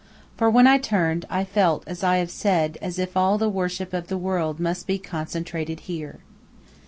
[0.35, 3.93] For when I turned, I felt, as I have said, as if all the worship
[3.93, 6.21] of the world must be concentrated here.